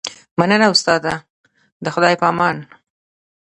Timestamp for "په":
2.21-2.25